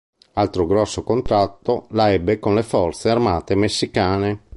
[0.33, 4.41] Altro grosso contratto la ebbe con le forze armate messicane.